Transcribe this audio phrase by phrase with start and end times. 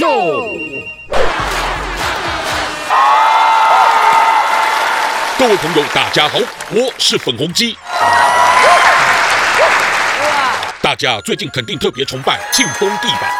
[0.00, 0.06] 秀。
[5.38, 6.38] 各位朋友，大家好，
[6.70, 7.76] 我是粉红鸡。
[10.80, 13.30] 大家最近肯定特别崇拜庆丰帝吧？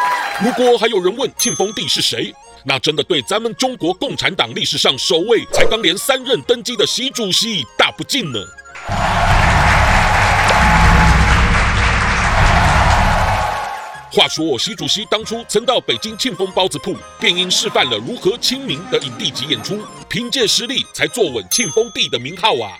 [0.45, 2.31] 如果还有人问庆丰帝是谁，
[2.65, 8.39] 那真的对咱们中国共产党历史上首位才刚连三任登基的习主席大不敬呢。
[14.13, 22.75] 话说，习主席当初曾到北京庆丰包子铺，便因示范了如何亲民的影帝级演出，凭借实力才坐稳庆丰帝的名号啊。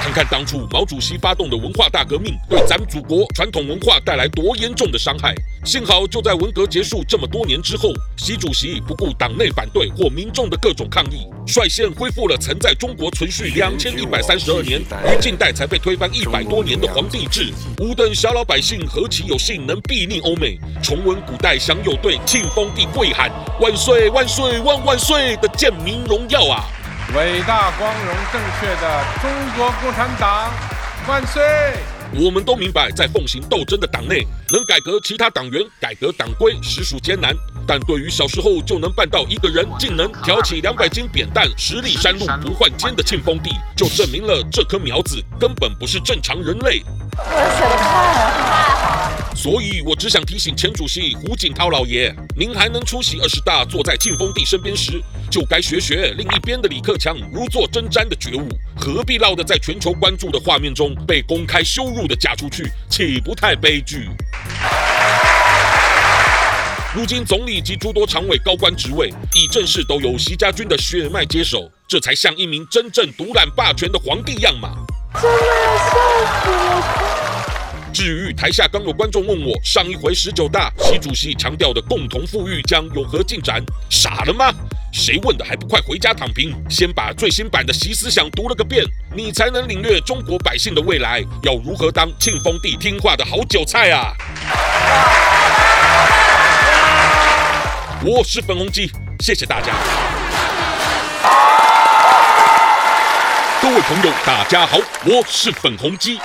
[0.00, 5.34] 看看当初毛主席发动的文化大革命，对咱们祖国传统文化带来多严重的伤害。
[5.62, 17.52] 幸好就在文革结束这么多年之后，习主席不顾党内反对或民众的各种抗议，率先恢复了曾在中国存续两千一百三十二年，于近代才被推翻一百多年的皇帝制。
[17.78, 26.64] 吾等小老百姓何其有幸能避逆欧美，重温古代享有对庆丰帝跪喊“万岁万岁万万岁”的贱民荣耀啊！
[27.14, 30.48] 伟大、光荣、正确的中国共产党
[31.08, 31.42] 万岁！
[32.12, 37.34] 我们都明白，在奉行斗争的党内，能改革其他党员、改革党规实属艰难。
[37.66, 46.82] 但对于小时候就能办到一个人竟能挑起两百斤扁担、十里山路不换肩的庆丰帝，就证明了这棵苗子根本不是正常人类。
[47.16, 47.84] 我写的太
[48.78, 48.99] 好，
[49.34, 55.00] 所以我只想提醒前主席胡锦涛老爷，您还能出席二十大，坐在庆丰帝身边时。
[55.30, 64.08] 就该学学另一边的李克强如坐针毡的觉悟，何必落得在全球关注的画面中被公开羞辱的嫁出去，岂不太悲剧？
[66.92, 74.74] 如今总理及诸多常委高官职位已正式都由习家军的血脉接手，这才像一名真正独揽霸权的皇帝样嘛！
[75.14, 77.29] 真的要笑死了！
[77.92, 83.62] 至于台下刚有观众问我，上一回十九大习主席强调的共同富裕将有何进展？
[83.88, 84.52] 傻了吗？
[84.92, 86.54] 谁问的还不快回家躺平？
[86.68, 88.84] 先把最新版的习思想读了个遍，
[89.14, 94.14] 你才能领略中国百姓的未来要如何当庆丰帝听话的好韭菜啊！
[98.04, 99.74] 我是粉红鸡，谢谢大家。
[103.60, 106.18] 各位朋友，大家好，我是粉红鸡。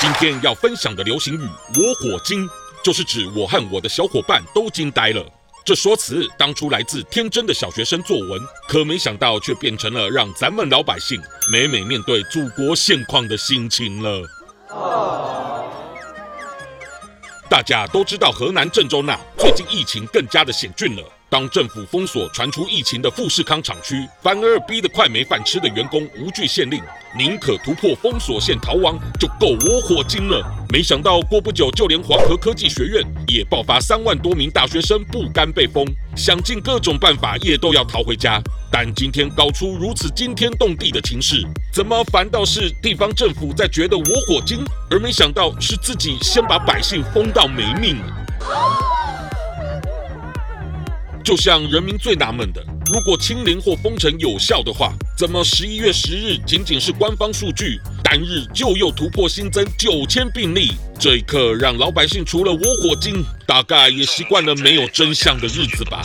[0.00, 2.48] 今天要分享的流行语“我火惊”，
[2.84, 5.26] 就是指我和我的小伙伴都惊呆了。
[5.64, 11.20] 这说辞当初来自天真的小学生作文，可没想到却变成了让咱们老百姓
[11.50, 14.22] 每每面对祖国现况的心情了。
[17.50, 21.02] 大家都知道，河南郑州那最近疫情更加的险峻了。
[21.28, 26.80] 当政府封锁传出疫情的富士康厂区，反而逼得快没饭吃的员工无惧县令，
[27.16, 30.44] 宁可突破封锁线逃亡，就够我火精了。
[30.70, 38.40] 没想到过不久，就连黄河科技学院也爆发三万多名大学生不甘被封，想尽各种办法也都要逃回家。
[38.70, 41.42] 但今天搞出如此惊天动地的情势，
[41.72, 47.96] 怎么反倒是地方政府在觉得我火精，而没想到是自己先把百姓封到没命？
[51.24, 60.72] 就像人民最纳闷的，如果清零或封城有效的话，怎么十一月十日仅仅是官方数据，单日就又突破新增九千病例？
[60.98, 66.02] 这一刻让老百姓除了我火惊，大概也习惯了没有真相的日子吧。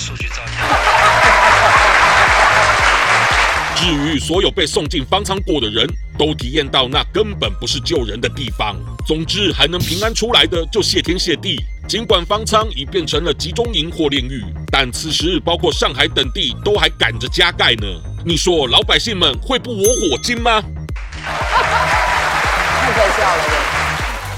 [3.78, 8.76] 至于所有被送进方舱过的人，都体验到那根本不是救人的地方。
[9.08, 11.56] 总之，还能平安出来的就谢天谢地。
[11.88, 17.86] 尽管方舱已变成了集中营或炼狱，但此时包括上海等地都还赶着加盖呢。
[18.26, 20.64] 你说老百姓们会不我火惊吗？
[21.22, 23.44] 太可笑了！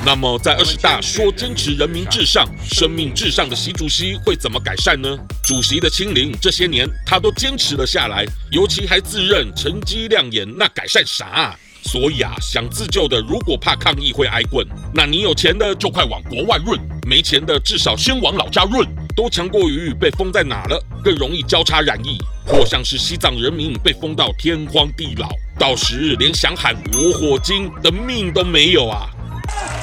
[0.04, 5.18] 那么在二十大说坚持人民至上、生命至上的习主席会怎么改善呢？
[5.44, 11.56] 主席的清零这些年他都坚持了下来，尤其还自认成绩亮眼，那改善啥？
[11.84, 18.84] 所以啊，想自救的，如果怕抗议会挨棍，那你有钱的就快往国外润，没钱的至少先往老家润，
[19.16, 22.18] 都强过于被封在哪了，更容易交叉染疫，
[22.48, 25.30] 或像是西藏人民被封到天荒地老，
[25.60, 29.08] 到时连想喊我火精的命都没有啊！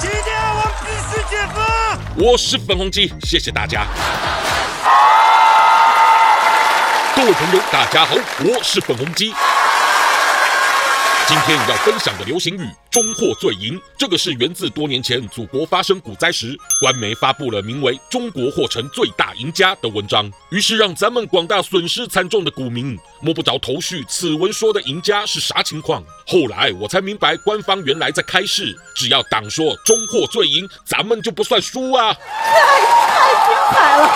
[0.00, 0.20] 今天
[0.56, 2.26] 我必须解封。
[2.26, 3.86] 我是粉红鸡，谢谢大家。
[7.14, 9.32] 各位朋友，大家好，我是粉红鸡。
[11.32, 24.04] 今天要分享的流行语“中货最赢”，这个是源自多年前祖国发生股灾时，官媒发布了名为“中国货成最大赢家”的文章，于是让咱们广大损失惨重的股民摸不着头绪。
[24.06, 26.04] 此文说的赢家是啥情况？
[26.26, 32.12] 后来我才明白，官方原来在开示，只要党说“中货最赢”，咱们就不算输啊！
[32.12, 34.10] 太精彩了！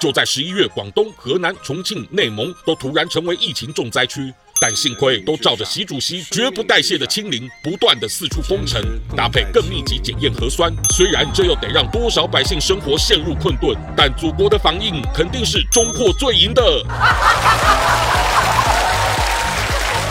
[0.00, 8.80] 就在十一月，广东、河南、重庆、内蒙都突然成为疫情重灾区，但幸亏都照着习主席绝不代谢的清零，不断的四处封城，
[9.16, 10.72] 搭配更密集检验核酸。
[10.90, 16.62] 虽然这又得让多少百姓生活陷入困顿，但祖国的防疫肯定是终获最赢的。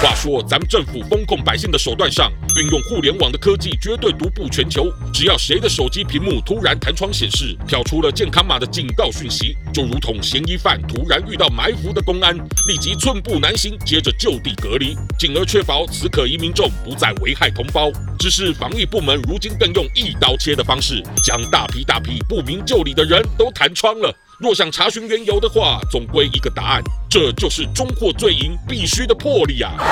[0.01, 4.91] 话说，咱们政府封控百姓的手段上，运用互联网的科技绝对独步全球。
[5.13, 12.35] 只要谁的手机屏幕突然弹窗显示跳出了健康码的警告讯息，就如同嫌疑犯突然遇到埋伏的公安，
[12.67, 17.91] 立即寸步难行，接着就地隔离，进而确保此可疑民众不再危害同胞。
[18.17, 24.11] 只是防疫部门如今更用一刀切的方式，将大批大批不明就里的人都弹窗了。
[24.41, 29.73] 若想查询缘由的话，总归一个答案，这就是中货最赢必须的魄力啊！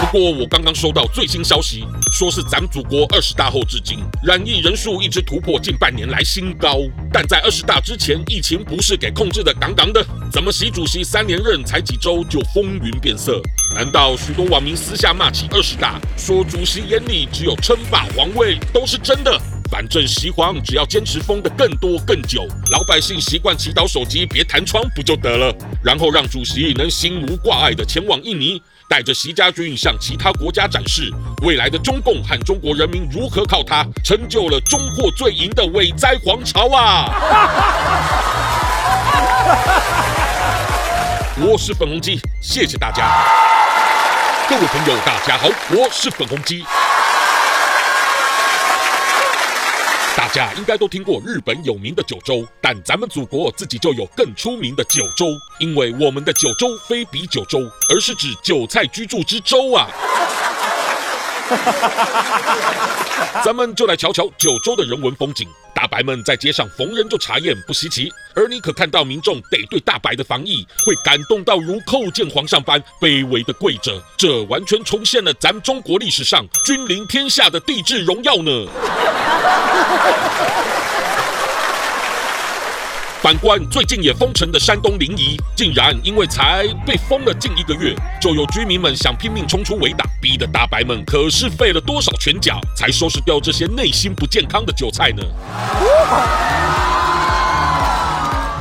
[0.00, 6.78] 不过我刚刚收到最新消息，说是咱祖国二十大后至今染疫人数一直突破近半年来新高，
[7.12, 13.40] 但在二十大之前，疫情不是给控制的杠杠的，怎么习主席三连任才几周就风云变色？
[13.76, 19.40] 难道许多网民私下骂起二十大，说主席眼里只有称霸皇位，都是真的？
[19.70, 25.54] 反正习皇只要坚持封得更多更久，老百姓习惯祈祷手机别弹窗不就得了？
[25.82, 37.10] 然后让主席能心无挂碍地前往印尼，带着习家军向其他国家展示未来的中共和中国人民如何靠他成就了中货最赢的伟哉皇朝啊！
[41.38, 43.24] 我是粉红鸡，谢谢大家，
[44.48, 46.64] 各位朋友，大家好，我是粉红鸡。
[50.26, 55.26] 大家应该都听过日本有名的九州，但咱们祖国自己就有更出名的九州，
[55.60, 59.86] 因为我们的九州非比九州，而是指韭菜居住之州啊。
[63.44, 65.48] 咱们就来瞧瞧九州的人文风景。
[65.72, 68.10] 大白们在街上逢人就查验，不稀奇。
[68.36, 78.52] 而你可看到民众得对大白的防疫会感动到如叩见皇上般卑微的跪着，这完全重现了咱们中国历史上君临天下的帝制荣耀呢。
[83.22, 95.24] 反观最近也封城的山东临沂，竟然因为才被封了近一个月，就有居民们想拼命冲出围挡，逼得大白们可是费了多少拳脚才收拾掉这些内心不健康的韭菜呢？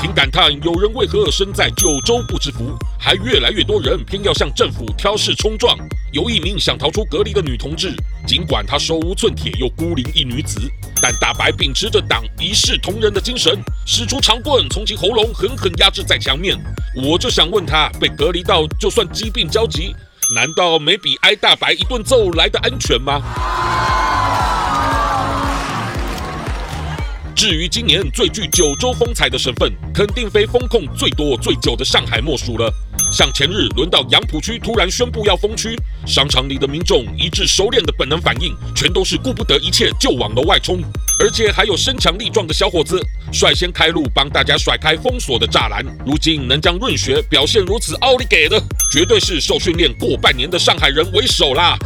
[0.05, 5.75] 挺感叹，有人为何身在九州不知福，还越来越多人偏要向政府挑事冲撞。
[6.11, 7.91] 有一名想逃出隔离的女同志，
[8.27, 10.61] 尽管她手无寸铁又孤零一女子，
[11.01, 16.55] 但大白秉持着党一视同仁的精神，使出长棍从其喉咙狠狠压制在墙面。
[17.03, 19.95] 我就想问她，被隔离到就算疾病交集，
[20.35, 23.23] 难道没比挨大白一顿揍来的安全吗？
[27.35, 32.73] 至于今年最具九州风采的省份，肯定非风控最多最久的上海莫属了。
[33.11, 35.77] 像前日轮到杨浦区突然宣布要封区，
[36.07, 40.81] 商场里的民众一致熟练的本能反应，全都是顾不得一切就往楼外冲，
[41.19, 45.85] 而且还有身强力壮的小伙子率先开路帮大家甩开封锁的栅栏。
[46.05, 48.57] 如今能将润学表现如此奥利给的，
[48.89, 51.77] 绝对是受训练过半年的上海人为首啦。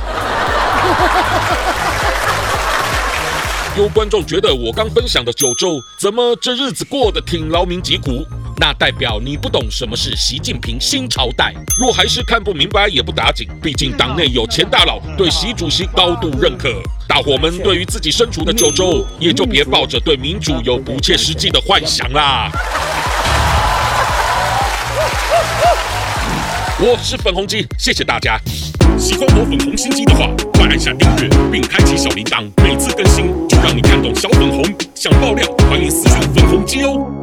[3.78, 8.26] 有观众觉得我刚分享的九州，怎么这日子过得挺劳民疾苦？
[8.58, 11.54] 那代表你不懂什么是习近平新朝代。
[11.80, 16.70] 若还是看不明白也不打紧，毕竟党内有钱大佬对习主席高度认可。
[17.08, 22.52] 大伙们对于自己身处的九州，也就别抱着对民主有不切实际的幻想啦。
[26.82, 28.40] 我是粉红鸡，谢谢大家。
[28.98, 33.32] 喜欢我粉红心机的话，快按下订阅并开启小铃铛，每次更新
[33.64, 34.64] 让你看懂小粉红。
[34.96, 37.19] 想爆料，欢迎私信粉红机哦。